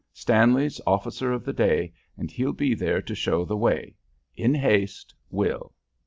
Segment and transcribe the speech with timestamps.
[0.13, 3.93] Stanley's officer of the day, and he'll be there to show the way.
[4.35, 5.75] In haste, WILL."